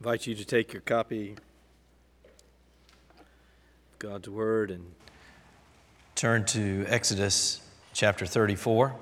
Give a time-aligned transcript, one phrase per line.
[0.00, 1.36] invite you to take your copy
[3.14, 4.84] of God's Word and
[6.14, 7.60] turn to Exodus
[7.92, 8.94] chapter 34.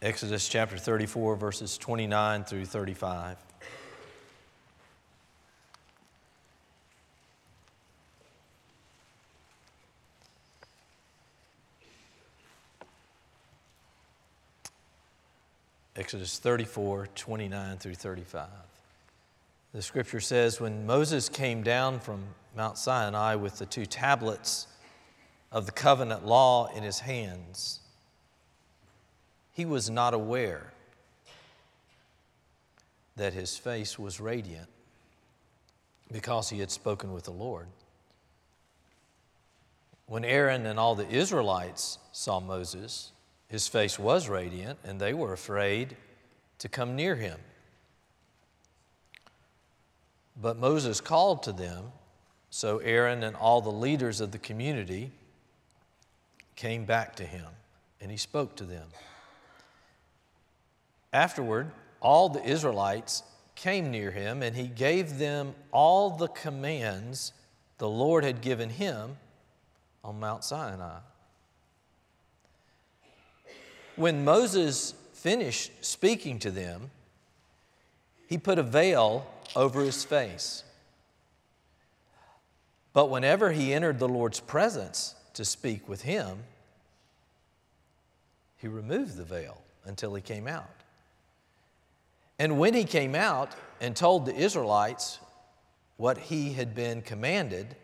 [0.00, 3.36] Exodus chapter 34, verses 29 through 35.
[15.96, 18.46] Exodus 34, 29 through 35.
[19.72, 22.24] The scripture says, When Moses came down from
[22.56, 24.66] Mount Sinai with the two tablets
[25.52, 27.80] of the covenant law in his hands,
[29.52, 30.72] he was not aware
[33.16, 34.68] that his face was radiant
[36.10, 37.66] because he had spoken with the Lord.
[40.06, 43.12] When Aaron and all the Israelites saw Moses,
[43.48, 45.96] his face was radiant, and they were afraid
[46.58, 47.38] to come near him.
[50.40, 51.92] But Moses called to them,
[52.50, 55.10] so Aaron and all the leaders of the community
[56.54, 57.46] came back to him,
[58.00, 58.88] and he spoke to them.
[61.12, 63.22] Afterward, all the Israelites
[63.54, 67.32] came near him, and he gave them all the commands
[67.78, 69.16] the Lord had given him
[70.04, 70.98] on Mount Sinai.
[73.96, 76.90] When Moses finished speaking to them,
[78.28, 79.26] he put a veil
[79.56, 80.62] over his face.
[82.92, 86.44] But whenever he entered the Lord's presence to speak with him,
[88.58, 90.68] he removed the veil until he came out.
[92.38, 95.20] And when he came out and told the Israelites
[95.96, 97.76] what he had been commanded,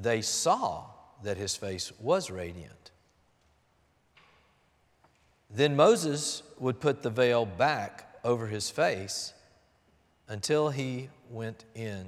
[0.00, 0.84] they saw
[1.22, 2.90] that his face was radiant.
[5.50, 9.32] Then Moses would put the veil back over his face
[10.28, 12.04] until he went in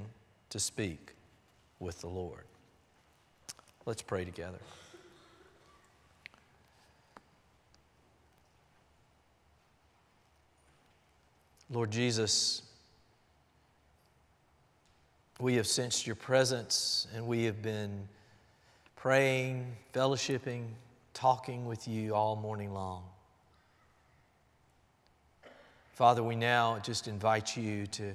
[0.50, 1.14] to speak
[1.80, 2.44] with the Lord.
[3.86, 4.58] Let's pray together.
[11.70, 12.62] Lord Jesus,
[15.40, 18.06] we have sensed your presence and we have been
[18.94, 20.66] praying, fellowshipping,
[21.14, 23.02] talking with you all morning long.
[25.92, 28.14] Father, we now just invite you to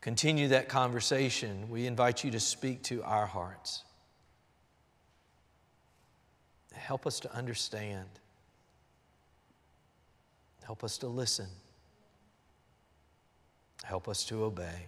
[0.00, 1.68] continue that conversation.
[1.70, 3.84] We invite you to speak to our hearts.
[6.74, 8.08] Help us to understand.
[10.64, 11.48] Help us to listen.
[13.84, 14.86] Help us to obey.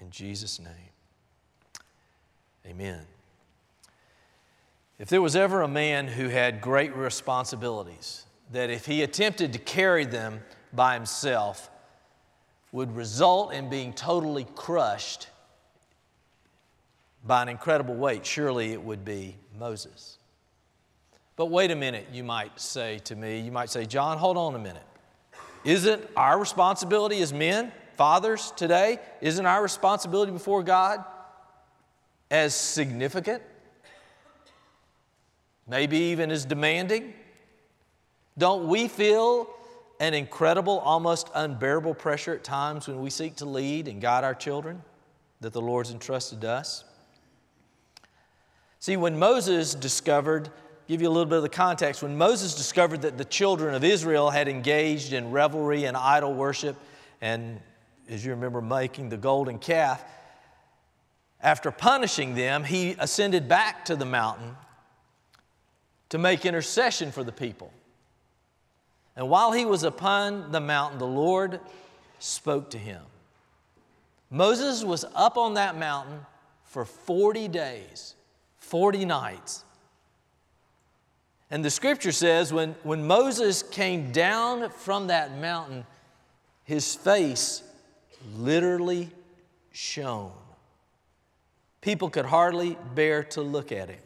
[0.00, 0.92] In Jesus' name,
[2.66, 3.00] amen.
[4.98, 9.58] If there was ever a man who had great responsibilities, that if he attempted to
[9.58, 10.40] carry them
[10.72, 11.70] by himself,
[12.72, 15.28] would result in being totally crushed
[17.24, 18.26] by an incredible weight.
[18.26, 20.18] Surely it would be Moses.
[21.36, 24.54] But wait a minute, you might say to me, you might say, John, hold on
[24.54, 24.82] a minute.
[25.64, 31.04] Isn't our responsibility as men, fathers today, isn't our responsibility before God
[32.30, 33.42] as significant?
[35.66, 37.14] Maybe even as demanding?
[38.36, 39.48] Don't we feel
[40.00, 44.34] an incredible, almost unbearable pressure at times when we seek to lead and guide our
[44.34, 44.82] children
[45.40, 46.84] that the Lord's entrusted us?
[48.80, 50.50] See, when Moses discovered,
[50.88, 53.84] give you a little bit of the context, when Moses discovered that the children of
[53.84, 56.76] Israel had engaged in revelry and idol worship,
[57.20, 57.60] and
[58.10, 60.04] as you remember, making the golden calf,
[61.40, 64.56] after punishing them, he ascended back to the mountain
[66.08, 67.72] to make intercession for the people.
[69.16, 71.60] And while he was upon the mountain, the Lord
[72.18, 73.02] spoke to him.
[74.30, 76.20] Moses was up on that mountain
[76.64, 78.14] for 40 days,
[78.58, 79.64] 40 nights.
[81.50, 85.86] And the scripture says when, when Moses came down from that mountain,
[86.64, 87.62] his face
[88.36, 89.10] literally
[89.70, 90.32] shone.
[91.80, 94.00] People could hardly bear to look at him.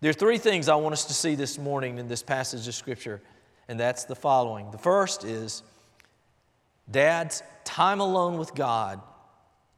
[0.00, 2.74] There are three things I want us to see this morning in this passage of
[2.74, 3.22] scripture
[3.68, 4.70] and that's the following.
[4.70, 5.62] The first is
[6.90, 9.00] Dad's time alone with God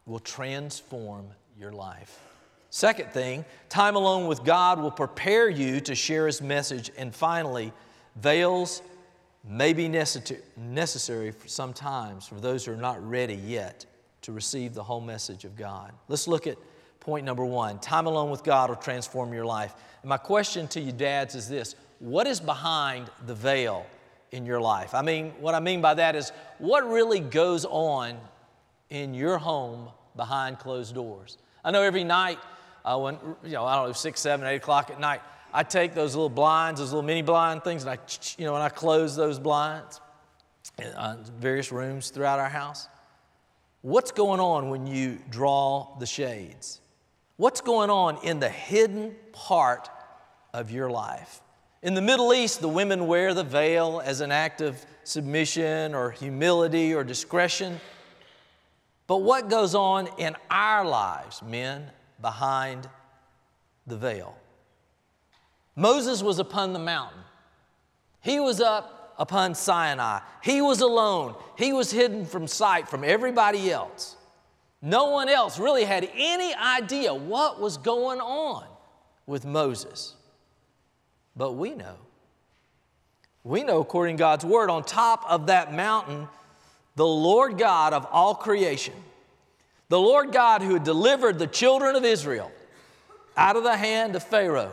[0.07, 2.21] will transform your life.
[2.71, 6.91] Second thing, time alone with God will prepare you to share His message.
[6.99, 7.73] And finally,
[8.17, 8.83] veils
[9.43, 13.87] may be necessary sometimes for those who are not ready yet
[14.23, 15.93] to receive the whole message of God.
[16.09, 16.59] Let's look at
[17.01, 19.75] point number one time alone with God will transform your life.
[20.03, 23.87] And my question to you, dads, is this what is behind the veil
[24.31, 24.95] in your life.
[24.95, 28.17] I mean, what I mean by that is what really goes on
[28.91, 31.39] in your home behind closed doors.
[31.65, 32.39] I know every night,
[32.85, 35.21] uh, when, you know, I don't know, six, seven, eight o'clock at night,
[35.53, 37.99] I take those little blinds, those little mini blind things, and I,
[38.37, 40.01] you know, and I close those blinds
[40.79, 42.87] in uh, various rooms throughout our house.
[43.83, 46.81] What's going on when you draw the shades?
[47.37, 49.89] What's going on in the hidden part
[50.53, 51.41] of your life?
[51.81, 56.11] In the Middle East, the women wear the veil as an act of submission or
[56.11, 57.81] humility or discretion.
[59.07, 61.91] But what goes on in our lives, men,
[62.21, 62.89] behind
[63.87, 64.37] the veil?
[65.77, 67.21] Moses was upon the mountain.
[68.21, 70.21] He was up upon Sinai.
[70.43, 71.37] He was alone.
[71.57, 74.17] He was hidden from sight from everybody else.
[74.83, 78.65] No one else really had any idea what was going on
[79.27, 80.17] with Moses.
[81.39, 81.95] But we know.
[83.45, 86.27] We know, according to God's word, on top of that mountain,
[86.97, 88.95] the Lord God of all creation,
[89.89, 92.51] the Lord God who had delivered the children of Israel
[93.37, 94.73] out of the hand of Pharaoh,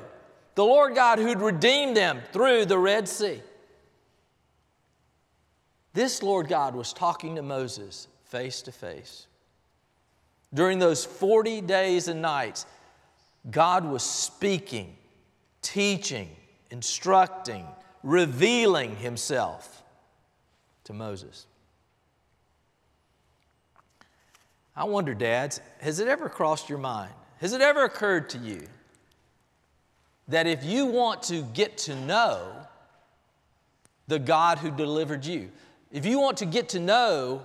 [0.55, 3.41] the Lord God who'd redeemed them through the Red Sea.
[5.93, 9.27] This Lord God was talking to Moses face to face.
[10.53, 12.65] During those 40 days and nights,
[13.51, 14.97] God was speaking,
[15.61, 16.29] teaching,
[16.69, 17.65] instructing,
[18.03, 19.83] revealing Himself
[20.85, 21.45] to Moses.
[24.75, 27.13] I wonder, dads, has it ever crossed your mind?
[27.39, 28.67] Has it ever occurred to you
[30.27, 32.51] that if you want to get to know
[34.07, 35.49] the God who delivered you,
[35.91, 37.41] if you want to get to know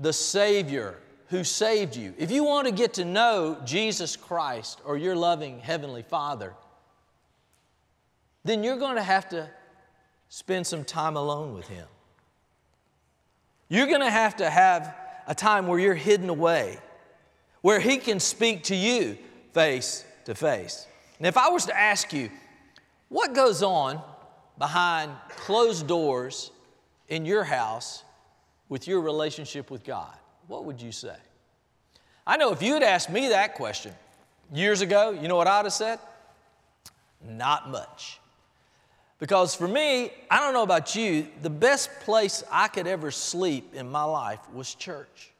[0.00, 0.98] the Savior
[1.28, 5.60] who saved you, if you want to get to know Jesus Christ or your loving
[5.60, 6.54] Heavenly Father,
[8.44, 9.48] then you're going to have to
[10.28, 11.86] spend some time alone with Him.
[13.68, 14.94] You're going to have to have
[15.26, 16.78] a time where you're hidden away,
[17.62, 19.16] where He can speak to you
[19.52, 20.86] face to face.
[21.18, 22.30] And if I was to ask you,
[23.08, 24.00] what goes on
[24.58, 26.50] behind closed doors
[27.08, 28.02] in your house
[28.68, 30.14] with your relationship with God?
[30.46, 31.16] What would you say?
[32.26, 33.92] I know if you had asked me that question
[34.52, 35.98] years ago, you know what I'd have said?
[37.22, 38.18] Not much.
[39.24, 43.74] Because for me, I don't know about you, the best place I could ever sleep
[43.74, 45.32] in my life was church.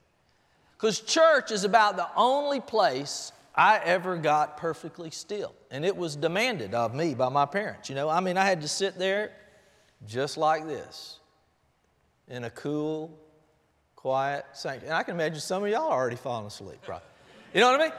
[0.75, 5.55] Because church is about the only place I ever got perfectly still.
[5.71, 7.91] And it was demanded of me by my parents.
[7.91, 9.33] You know, I mean, I had to sit there
[10.07, 11.19] just like this
[12.27, 13.15] in a cool,
[13.97, 14.89] quiet sanctuary.
[14.89, 17.03] And I can imagine some of y'all already falling asleep, right?
[17.53, 17.95] You know what I mean?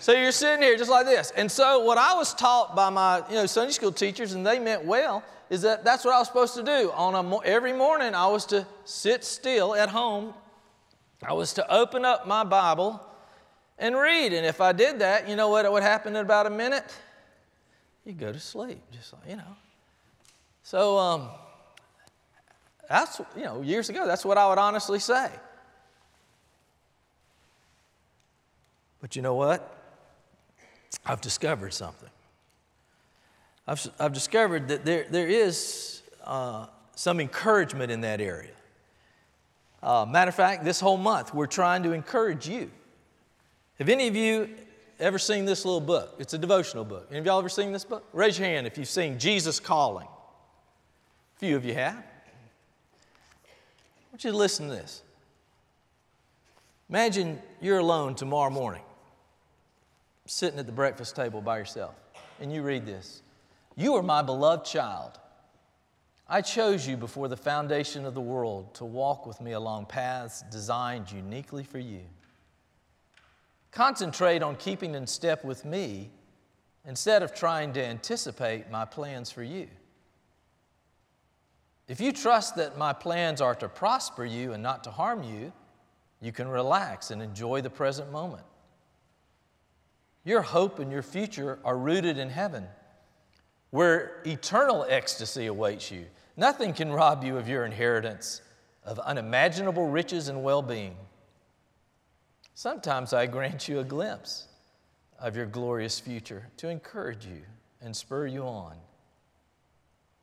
[0.00, 1.32] So you're sitting here just like this.
[1.32, 4.58] And so what I was taught by my, you know, Sunday school teachers, and they
[4.58, 6.92] meant well, is that that's what I was supposed to do.
[6.94, 10.34] On a, every morning, I was to sit still at home.
[11.26, 13.04] I was to open up my Bible
[13.78, 14.32] and read.
[14.32, 16.94] And if I did that, you know what would happen in about a minute?
[18.04, 19.56] You go to sleep, just like, you know.
[20.62, 21.28] So um,
[22.88, 25.28] that's, you know, years ago, that's what I would honestly say.
[29.00, 29.77] But you know what?
[31.04, 32.08] I've discovered something.
[33.66, 38.52] I've, I've discovered that there, there is uh, some encouragement in that area.
[39.82, 42.70] Uh, matter of fact, this whole month we're trying to encourage you.
[43.78, 44.48] Have any of you
[44.98, 46.16] ever seen this little book?
[46.18, 47.06] It's a devotional book.
[47.10, 48.04] Any of y'all ever seen this book?
[48.12, 50.08] Raise your hand if you've seen Jesus Calling.
[51.36, 51.94] A few of you have.
[51.94, 52.02] I
[54.10, 55.02] want you to listen to this.
[56.88, 58.82] Imagine you're alone tomorrow morning
[60.28, 61.94] sitting at the breakfast table by yourself
[62.40, 63.22] and you read this
[63.76, 65.18] You are my beloved child.
[66.30, 70.44] I chose you before the foundation of the world to walk with me along paths
[70.50, 72.02] designed uniquely for you.
[73.70, 76.10] Concentrate on keeping in step with me
[76.86, 79.68] instead of trying to anticipate my plans for you.
[81.86, 85.52] If you trust that my plans are to prosper you and not to harm you,
[86.20, 88.44] you can relax and enjoy the present moment.
[90.28, 92.66] Your hope and your future are rooted in heaven,
[93.70, 96.04] where eternal ecstasy awaits you.
[96.36, 98.42] Nothing can rob you of your inheritance
[98.84, 100.94] of unimaginable riches and well being.
[102.52, 104.48] Sometimes I grant you a glimpse
[105.18, 107.40] of your glorious future to encourage you
[107.80, 108.76] and spur you on.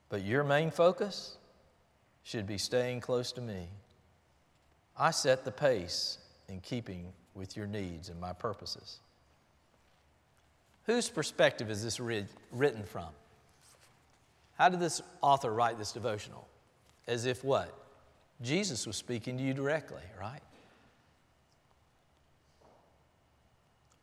[0.09, 1.35] But your main focus
[2.21, 3.69] should be staying close to me.
[4.95, 8.99] I set the pace in keeping with your needs and my purposes.
[10.85, 13.09] Whose perspective is this written from?
[14.57, 16.47] How did this author write this devotional?
[17.07, 17.73] as if what?
[18.41, 20.41] Jesus was speaking to you directly, right?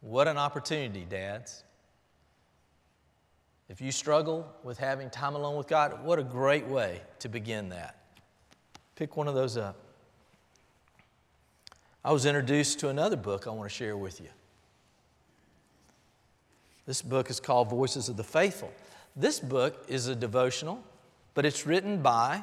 [0.01, 1.65] What an opportunity, dads.
[3.69, 7.69] If you struggle with having time alone with God, what a great way to begin
[7.71, 7.97] that.
[8.97, 9.77] Pick one of those up.
[12.05, 14.29] I was introduced to another book I want to share with you.
[16.87, 18.73] This book is called Voices of the Faithful.
[19.15, 20.83] This book is a devotional,
[21.35, 22.43] but it's written by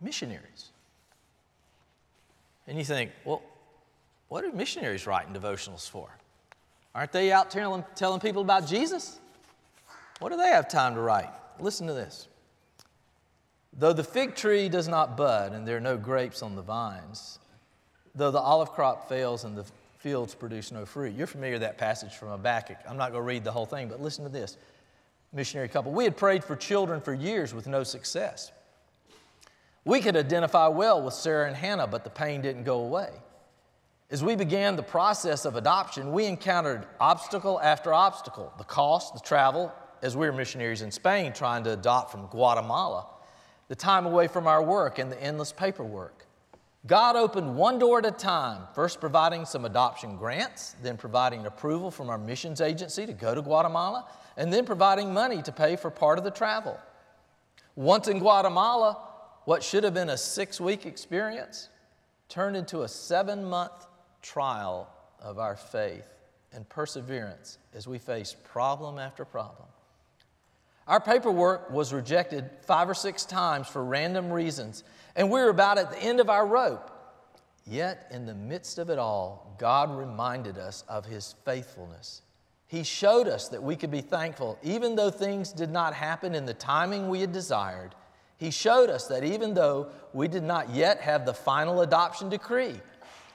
[0.00, 0.70] missionaries.
[2.66, 3.42] And you think, well,
[4.28, 6.08] what are missionaries writing devotionals for?
[6.94, 9.20] Aren't they out telling, telling people about Jesus?
[10.18, 11.30] What do they have time to write?
[11.58, 12.28] Listen to this.
[13.78, 17.38] Though the fig tree does not bud and there are no grapes on the vines,
[18.14, 19.64] though the olive crop fails and the
[20.06, 21.16] fields produce no fruit.
[21.16, 22.76] You're familiar with that passage from Habakkuk.
[22.88, 24.56] I'm not going to read the whole thing, but listen to this.
[25.32, 25.90] Missionary couple.
[25.90, 28.52] We had prayed for children for years with no success.
[29.84, 33.08] We could identify well with Sarah and Hannah, but the pain didn't go away.
[34.08, 39.18] As we began the process of adoption, we encountered obstacle after obstacle the cost, the
[39.18, 39.72] travel,
[40.02, 43.08] as we were missionaries in Spain trying to adopt from Guatemala,
[43.66, 46.25] the time away from our work and the endless paperwork.
[46.86, 51.90] God opened one door at a time, first providing some adoption grants, then providing approval
[51.90, 55.90] from our missions agency to go to Guatemala, and then providing money to pay for
[55.90, 56.78] part of the travel.
[57.74, 58.98] Once in Guatemala,
[59.46, 61.70] what should have been a six week experience
[62.28, 63.86] turned into a seven month
[64.22, 64.88] trial
[65.20, 66.08] of our faith
[66.52, 69.68] and perseverance as we faced problem after problem.
[70.86, 74.84] Our paperwork was rejected five or six times for random reasons,
[75.16, 76.92] and we were about at the end of our rope.
[77.66, 82.22] Yet, in the midst of it all, God reminded us of His faithfulness.
[82.68, 86.46] He showed us that we could be thankful even though things did not happen in
[86.46, 87.96] the timing we had desired.
[88.36, 92.80] He showed us that even though we did not yet have the final adoption decree,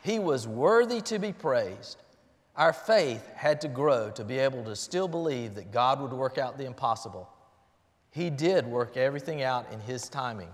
[0.04, 2.02] He was worthy to be praised.
[2.56, 6.38] Our faith had to grow to be able to still believe that God would work
[6.38, 7.30] out the impossible
[8.12, 10.50] he did work everything out in His timing.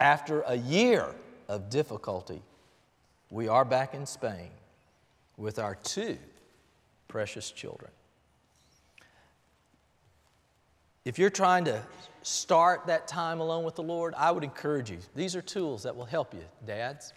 [0.00, 1.14] After a year
[1.48, 2.42] of difficulty,
[3.30, 4.50] we are back in Spain
[5.36, 6.16] with our two
[7.08, 7.90] precious children.
[11.04, 11.82] If you're trying to
[12.22, 14.98] start that time alone with the Lord, I would encourage you.
[15.14, 17.12] These are tools that will help you, dads.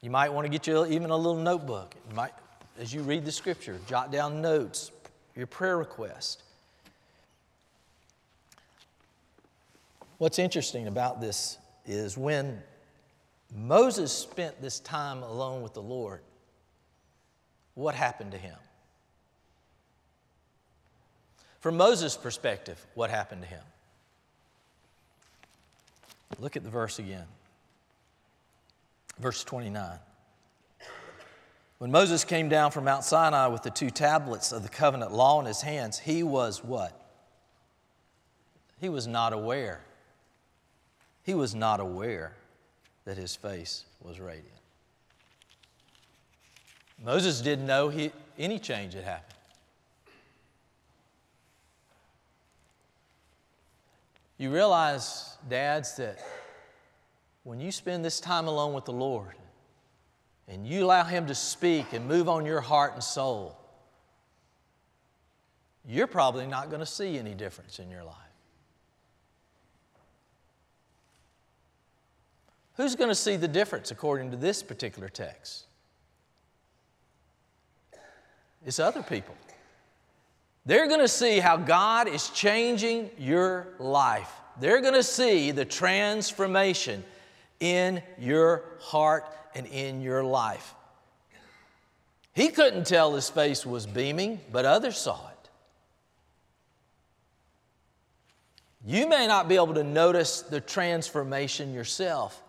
[0.00, 1.94] You might want to get you even a little notebook.
[2.08, 2.32] You might,
[2.78, 4.90] as you read the scripture, jot down notes,
[5.36, 6.44] your prayer request.
[10.20, 12.62] What's interesting about this is when
[13.56, 16.20] Moses spent this time alone with the Lord,
[17.72, 18.56] what happened to him?
[21.60, 23.62] From Moses' perspective, what happened to him?
[26.38, 27.24] Look at the verse again.
[29.20, 29.98] Verse 29.
[31.78, 35.40] When Moses came down from Mount Sinai with the two tablets of the covenant law
[35.40, 37.10] in his hands, he was what?
[38.82, 39.80] He was not aware
[41.30, 42.32] he was not aware
[43.04, 44.48] that his face was radiant.
[47.04, 49.38] Moses didn't know he, any change had happened.
[54.38, 56.18] You realize, dads, that
[57.44, 59.36] when you spend this time alone with the Lord
[60.48, 63.56] and you allow Him to speak and move on your heart and soul,
[65.86, 68.29] you're probably not going to see any difference in your life.
[72.76, 75.66] Who's going to see the difference according to this particular text?
[78.64, 79.34] It's other people.
[80.66, 84.30] They're going to see how God is changing your life.
[84.60, 87.02] They're going to see the transformation
[87.60, 89.24] in your heart
[89.54, 90.74] and in your life.
[92.34, 95.50] He couldn't tell his face was beaming, but others saw it.
[98.86, 102.42] You may not be able to notice the transformation yourself,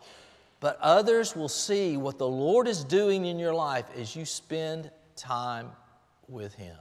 [0.62, 4.92] but others will see what the Lord is doing in your life as you spend
[5.18, 5.70] time
[6.30, 6.78] with Him.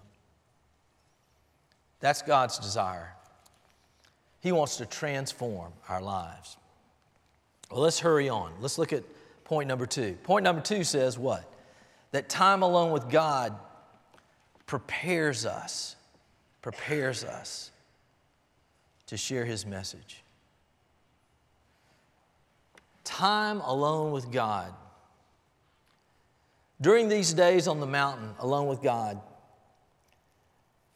[1.98, 3.14] That's God's desire.
[4.40, 6.58] He wants to transform our lives.
[7.70, 8.52] Well, let's hurry on.
[8.60, 9.02] Let's look at
[9.44, 10.16] point number two.
[10.24, 11.50] Point number two says what?
[12.12, 13.56] That time alone with God
[14.66, 15.96] prepares us,
[16.60, 17.70] prepares us
[19.06, 20.19] to share His message
[23.20, 24.72] time alone with God.
[26.80, 29.20] During these days on the mountain, alone with God,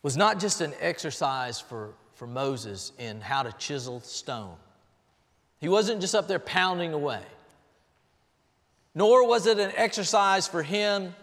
[0.03, 4.57] was not just an exercise for, for Moses in how to chisel stone.
[5.61, 7.21] He wasn't just up there pounding away.
[8.95, 11.15] Nor was it an exercise for him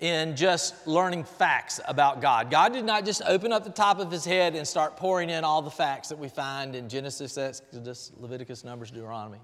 [0.00, 2.50] in just learning facts about God.
[2.50, 5.44] God did not just open up the top of his head and start pouring in
[5.44, 9.38] all the facts that we find in Genesis, Exodus, Leviticus, Numbers, Deuteronomy.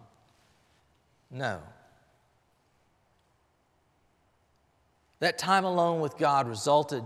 [1.30, 1.60] No.
[5.20, 7.04] That time alone with God resulted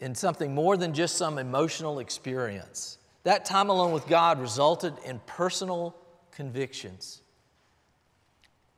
[0.00, 2.98] in something more than just some emotional experience.
[3.24, 5.94] That time alone with God resulted in personal
[6.32, 7.22] convictions.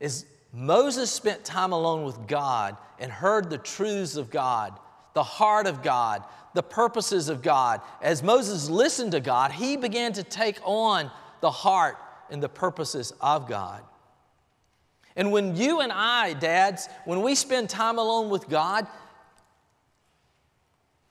[0.01, 4.79] As Moses spent time alone with God and heard the truths of God,
[5.15, 6.25] the heart of God,
[6.55, 7.81] the purposes of God.
[8.03, 11.97] As Moses listened to God, he began to take on the heart
[12.31, 13.83] and the purposes of God.
[15.17, 18.87] And when you and I, dads, when we spend time alone with God,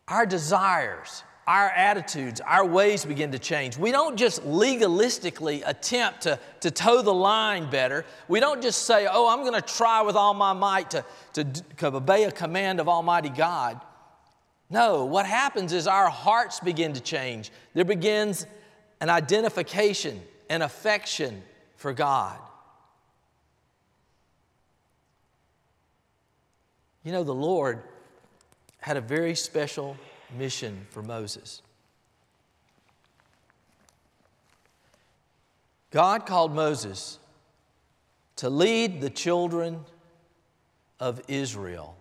[0.07, 3.77] our desires, our attitudes, our ways begin to change.
[3.77, 8.05] We don't just legalistically attempt to, to toe the line better.
[8.27, 11.43] We don't just say, oh, I'm going to try with all my might to, to,
[11.43, 13.81] to obey a command of Almighty God.
[14.69, 17.51] No, what happens is our hearts begin to change.
[17.73, 18.45] There begins
[19.01, 21.43] an identification, an affection
[21.75, 22.37] for God.
[27.03, 27.81] You know, the Lord
[28.79, 29.95] had a very special
[30.37, 31.61] mission for Moses.
[35.91, 37.19] God called Moses
[38.37, 39.85] to lead the children
[40.99, 41.95] of Israel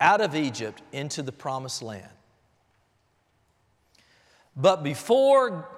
[0.00, 2.10] out of Egypt into the promised land.
[4.56, 5.68] But before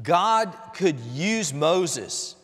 [0.00, 2.36] God could use Moses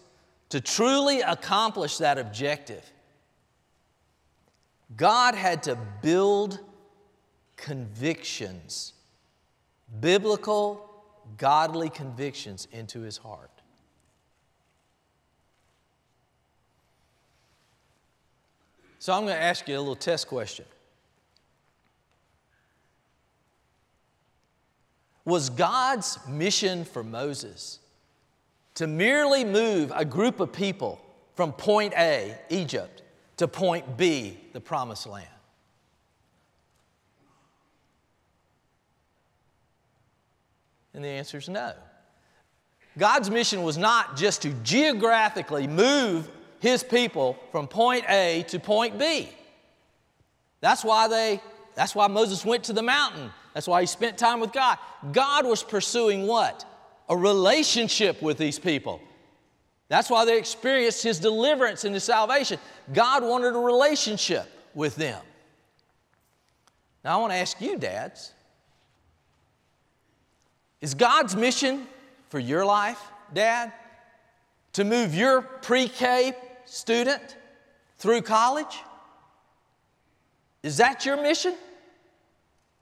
[0.50, 2.85] to truly accomplish that objective,
[4.97, 6.59] God had to build
[7.57, 8.95] convictions,
[10.00, 10.88] biblical,
[11.37, 13.50] godly convictions into his heart.
[18.99, 20.64] So I'm going to ask you a little test question.
[25.29, 27.81] Was God's mission for Moses
[28.77, 30.99] to merely move a group of people
[31.35, 33.03] from point A, Egypt,
[33.37, 35.29] to point B, the promised land?
[40.95, 41.75] And the answer is no.
[42.97, 48.99] God's mission was not just to geographically move his people from point A to point
[48.99, 49.29] B.
[50.62, 51.43] That's why they
[51.75, 53.31] that's why Moses went to the mountain.
[53.59, 54.79] That's why he spent time with God.
[55.11, 56.64] God was pursuing what?
[57.09, 59.01] A relationship with these people.
[59.88, 62.61] That's why they experienced his deliverance and his salvation.
[62.92, 65.21] God wanted a relationship with them.
[67.05, 68.33] Now I want to ask you, dads,
[70.81, 71.88] is God's mission
[72.29, 73.03] for your life,
[73.35, 73.73] Dad,
[74.75, 76.33] to move your pre K
[76.64, 77.37] student
[77.97, 78.79] through college?
[80.62, 81.57] Is that your mission?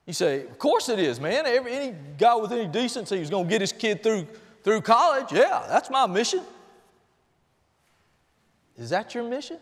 [0.06, 1.46] You say, Of course it is, man.
[1.46, 4.26] Every, any guy with any decency is going to get his kid through,
[4.62, 5.32] through college.
[5.32, 6.42] Yeah, that's my mission.
[8.76, 9.58] Is that your mission?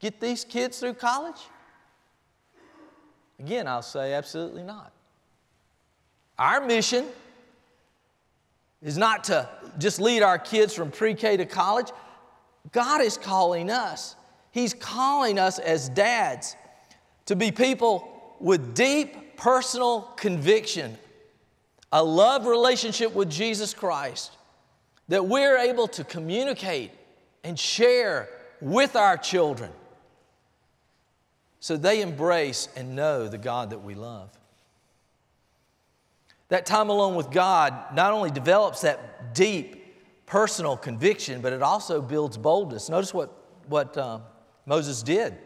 [0.00, 1.40] Get these kids through college?
[3.38, 4.92] Again, I'll say absolutely not.
[6.38, 7.06] Our mission
[8.82, 11.88] is not to just lead our kids from pre K to college.
[12.72, 14.16] God is calling us.
[14.52, 16.56] He's calling us as dads
[17.26, 20.96] to be people with deep personal conviction,
[21.92, 24.32] a love relationship with Jesus Christ,
[25.08, 26.90] that we're able to communicate
[27.44, 28.28] and share
[28.60, 29.70] with our children
[31.60, 34.30] so they embrace and know the God that we love.
[36.48, 42.00] That time alone with God not only develops that deep personal conviction, but it also
[42.02, 42.88] builds boldness.
[42.88, 43.32] Notice what,
[43.68, 44.20] what uh,
[44.70, 45.36] Moses did.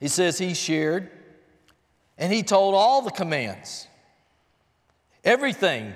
[0.00, 1.08] He says he shared
[2.18, 3.86] and he told all the commands,
[5.22, 5.94] everything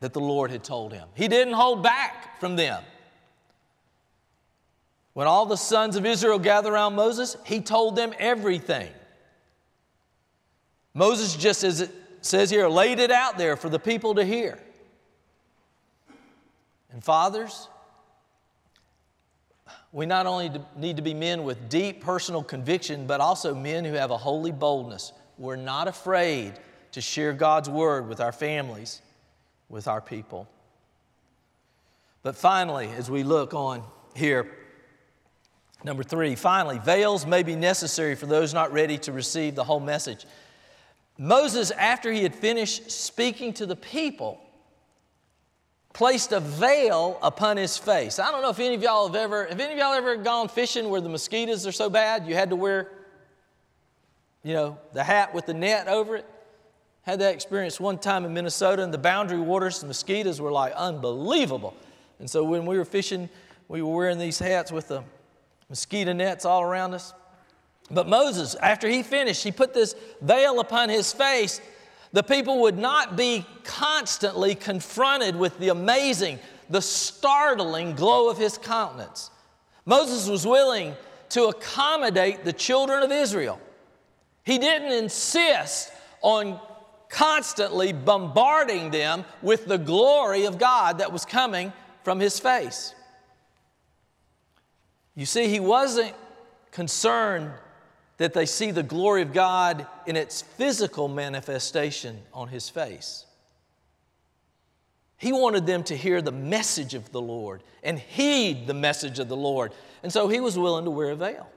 [0.00, 1.06] that the Lord had told him.
[1.12, 2.82] He didn't hold back from them.
[5.12, 8.90] When all the sons of Israel gathered around Moses, he told them everything.
[10.94, 11.90] Moses, just as it
[12.22, 14.58] says here, laid it out there for the people to hear.
[16.90, 17.68] And fathers,
[19.96, 23.94] we not only need to be men with deep personal conviction, but also men who
[23.94, 25.14] have a holy boldness.
[25.38, 26.52] We're not afraid
[26.92, 29.00] to share God's word with our families,
[29.70, 30.46] with our people.
[32.22, 33.82] But finally, as we look on
[34.14, 34.46] here,
[35.84, 39.78] Number three, finally, veils may be necessary for those not ready to receive the whole
[39.78, 40.26] message.
[41.16, 44.40] Moses, after he had finished speaking to the people,
[45.96, 48.18] placed a veil upon his face.
[48.18, 50.46] I don't know if any of y'all have ever, have any of y'all ever gone
[50.46, 52.90] fishing where the mosquitoes are so bad you had to wear,
[54.42, 56.26] you know, the hat with the net over it?
[57.00, 60.74] Had that experience one time in Minnesota in the boundary waters, the mosquitoes were like
[60.74, 61.74] unbelievable.
[62.18, 63.30] And so when we were fishing,
[63.68, 65.02] we were wearing these hats with the
[65.70, 67.14] mosquito nets all around us.
[67.90, 71.62] But Moses, after he finished, he put this veil upon his face.
[72.16, 76.38] The people would not be constantly confronted with the amazing,
[76.70, 79.30] the startling glow of his countenance.
[79.84, 80.94] Moses was willing
[81.28, 83.60] to accommodate the children of Israel.
[84.44, 86.58] He didn't insist on
[87.10, 91.70] constantly bombarding them with the glory of God that was coming
[92.02, 92.94] from his face.
[95.14, 96.14] You see, he wasn't
[96.70, 97.52] concerned
[98.18, 103.26] that they see the glory of God in its physical manifestation on his face.
[105.18, 109.28] He wanted them to hear the message of the Lord and heed the message of
[109.28, 109.72] the Lord.
[110.02, 111.48] And so he was willing to wear a veil.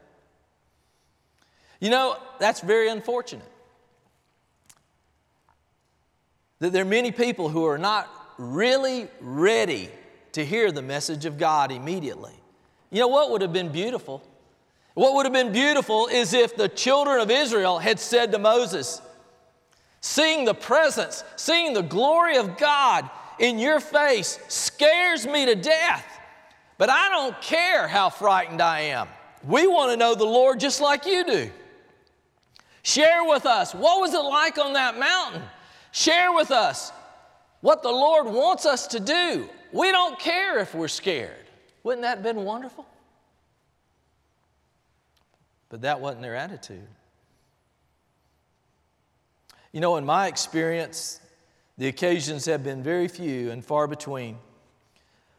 [1.79, 3.49] You know, that's very unfortunate.
[6.59, 9.89] That there are many people who are not really ready
[10.33, 12.33] to hear the message of God immediately.
[12.89, 14.23] You know what would have been beautiful?
[14.99, 19.01] What would have been beautiful is if the children of Israel had said to Moses,
[20.01, 23.09] Seeing the presence, seeing the glory of God
[23.39, 26.05] in your face scares me to death.
[26.77, 29.07] But I don't care how frightened I am.
[29.47, 31.49] We want to know the Lord just like you do.
[32.83, 35.43] Share with us what was it like on that mountain?
[35.93, 36.91] Share with us
[37.61, 39.47] what the Lord wants us to do.
[39.71, 41.45] We don't care if we're scared.
[41.83, 42.85] Wouldn't that have been wonderful?
[45.69, 46.87] But that wasn't their attitude.
[49.71, 51.21] You know, in my experience,
[51.77, 54.37] the occasions have been very few and far between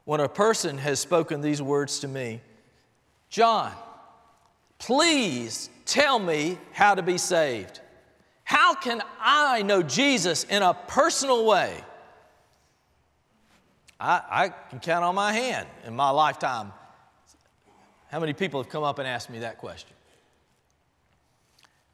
[0.04, 2.40] when a person has spoken these words to me
[3.28, 3.72] John,
[4.78, 7.80] please tell me how to be saved.
[8.42, 11.84] How can I know Jesus in a personal way?
[14.00, 16.72] I, I can count on my hand in my lifetime
[18.08, 19.94] how many people have come up and asked me that question.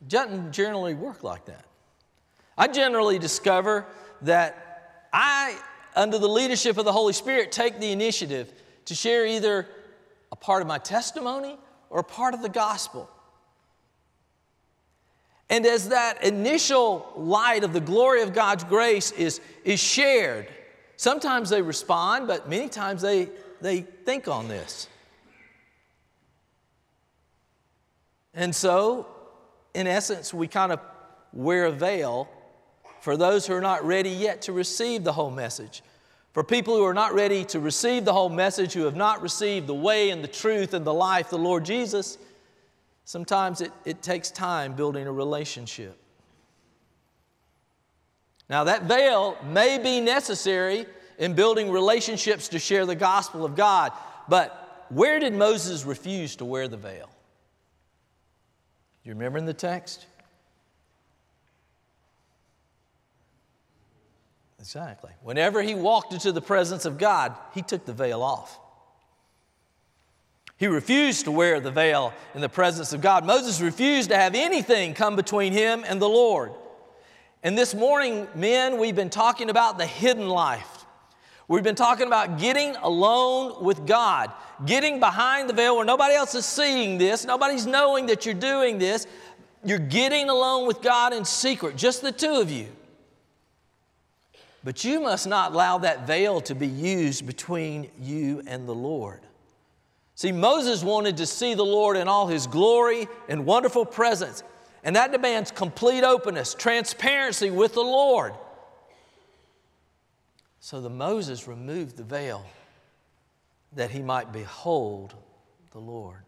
[0.09, 1.65] Doesn't generally work like that.
[2.57, 3.87] I generally discover
[4.23, 5.59] that I,
[5.95, 8.53] under the leadership of the Holy Spirit, take the initiative
[8.87, 9.69] to share either
[10.33, 11.59] a part of my testimony
[11.91, 13.11] or a part of the gospel.
[15.49, 20.49] And as that initial light of the glory of God's grace is, is shared,
[20.97, 23.29] sometimes they respond, but many times they,
[23.61, 24.89] they think on this.
[28.35, 29.07] And so
[29.77, 30.81] in essence, we kind of
[31.35, 32.29] wear a veil
[33.01, 35.83] for those who are not ready yet to receive the whole message.
[36.33, 39.67] For people who are not ready to receive the whole message, who have not received
[39.67, 42.17] the way and the truth and the life, the Lord Jesus,
[43.05, 45.99] sometimes it, it takes time building a relationship.
[48.49, 50.87] Now, that veil may be necessary
[51.19, 53.93] in building relationships to share the gospel of God,
[54.27, 57.11] but where did Moses refuse to wear the veil?
[59.07, 60.05] You remember in the text?
[64.59, 65.13] Exactly.
[65.23, 68.59] Whenever he walked into the presence of God, he took the veil off.
[70.57, 73.25] He refused to wear the veil in the presence of God.
[73.25, 76.51] Moses refused to have anything come between him and the Lord.
[77.45, 80.76] And this morning, men, we've been talking about the hidden life.
[81.49, 84.33] We've been talking about getting alone with God,
[84.65, 88.79] getting behind the veil where nobody else is seeing this, nobody's knowing that you're doing
[88.79, 89.07] this.
[89.65, 92.67] You're getting alone with God in secret, just the two of you.
[94.63, 99.21] But you must not allow that veil to be used between you and the Lord.
[100.17, 104.43] See, Moses wanted to see the Lord in all his glory and wonderful presence,
[104.83, 108.35] and that demands complete openness, transparency with the Lord.
[110.67, 112.45] So the Moses removed the veil
[113.77, 115.15] that he might behold
[115.71, 116.25] the Lord.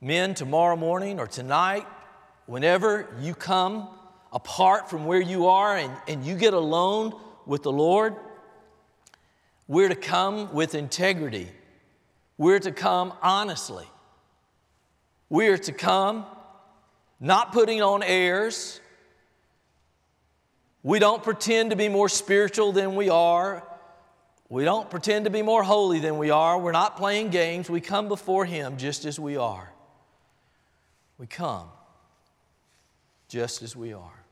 [0.00, 1.86] Men, tomorrow morning or tonight,
[2.46, 3.90] whenever you come
[4.32, 7.12] apart from where you are and, and you get alone
[7.44, 8.16] with the Lord,
[9.68, 11.48] we're to come with integrity.
[12.38, 13.86] We're to come honestly.
[15.28, 16.24] We're to come
[17.20, 18.79] not putting on airs,
[20.82, 23.66] we don't pretend to be more spiritual than we are.
[24.48, 26.58] We don't pretend to be more holy than we are.
[26.58, 27.68] We're not playing games.
[27.68, 29.72] We come before Him just as we are.
[31.18, 31.68] We come
[33.28, 34.24] just as we are.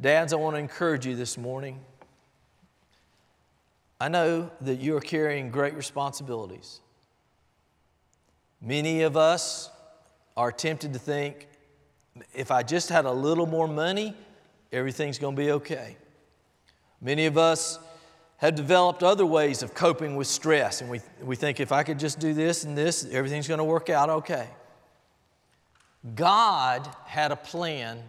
[0.00, 1.78] Dads, I want to encourage you this morning.
[4.00, 6.80] I know that you are carrying great responsibilities.
[8.60, 9.70] Many of us
[10.36, 11.46] are tempted to think
[12.34, 14.14] if I just had a little more money,
[14.72, 15.96] everything's going to be okay.
[17.00, 17.78] Many of us
[18.38, 21.98] have developed other ways of coping with stress, and we, we think if I could
[21.98, 24.48] just do this and this, everything's going to work out okay.
[26.14, 28.02] God had a plan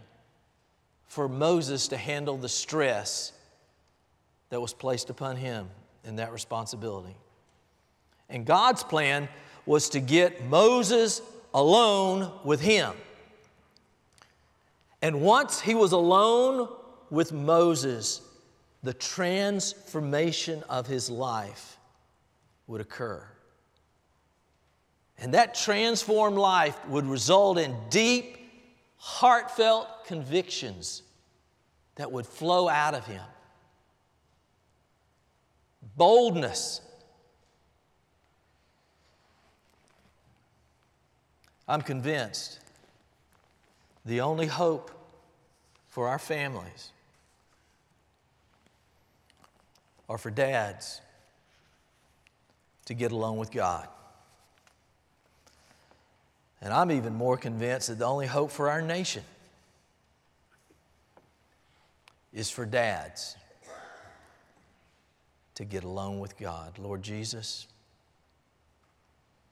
[1.06, 3.34] for Moses to handle the stress
[4.50, 5.70] that was placed upon him
[6.06, 7.16] in that responsibility.
[8.30, 9.28] And God's plan
[9.66, 11.22] was to get Moses
[11.54, 12.94] alone with him.
[15.02, 16.70] And once he was alone
[17.10, 18.22] with Moses,
[18.84, 21.78] the transformation of his life
[22.68, 23.26] would occur.
[25.18, 28.38] And that transformed life would result in deep
[28.98, 31.04] heartfelt convictions
[31.96, 33.22] that would flow out of him.
[35.96, 36.82] Boldness.
[41.68, 42.61] I'm convinced
[44.06, 44.92] the only hope
[45.90, 46.92] for our families
[50.08, 51.02] or for dads
[52.86, 53.88] to get along with God.
[56.62, 59.24] And I'm even more convinced that the only hope for our nation
[62.34, 63.36] is for dads
[65.56, 66.78] to get along with God.
[66.78, 67.68] Lord Jesus,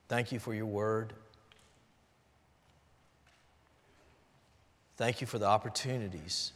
[0.08, 1.12] thank you for your word.
[5.00, 6.52] Thank you for the opportunities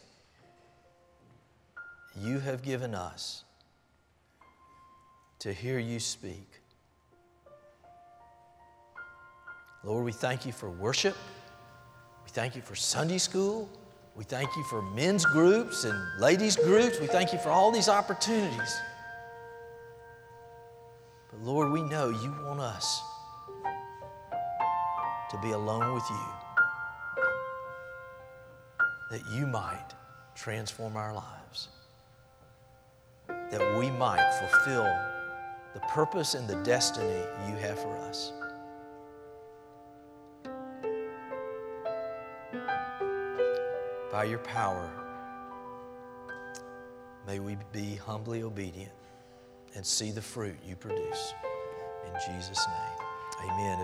[2.15, 3.43] you have given us
[5.39, 6.47] to hear you speak.
[9.83, 11.17] Lord, we thank you for worship.
[12.23, 13.67] We thank you for Sunday school.
[14.15, 16.99] We thank you for men's groups and ladies' groups.
[16.99, 18.79] We thank you for all these opportunities.
[21.31, 23.01] But Lord, we know you want us
[25.31, 26.44] to be alone with you,
[29.11, 29.89] that you might
[30.35, 31.69] transform our lives,
[33.27, 34.91] that we might fulfill
[35.73, 38.31] the purpose and the destiny you have for us.
[44.15, 44.89] by your power,
[47.27, 48.93] may we be humbly obedient
[49.75, 51.33] and see the fruit you produce.
[52.05, 53.77] In Jesus' name, amen.